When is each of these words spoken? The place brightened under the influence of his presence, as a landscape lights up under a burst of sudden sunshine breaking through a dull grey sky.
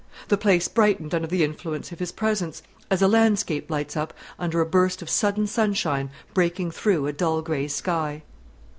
The 0.29 0.37
place 0.37 0.67
brightened 0.67 1.13
under 1.13 1.27
the 1.27 1.43
influence 1.43 1.91
of 1.91 1.99
his 1.99 2.11
presence, 2.11 2.63
as 2.89 3.03
a 3.03 3.07
landscape 3.07 3.69
lights 3.69 3.95
up 3.95 4.15
under 4.39 4.59
a 4.59 4.65
burst 4.65 5.03
of 5.03 5.11
sudden 5.11 5.45
sunshine 5.45 6.09
breaking 6.33 6.71
through 6.71 7.05
a 7.05 7.13
dull 7.13 7.43
grey 7.43 7.67
sky. 7.67 8.23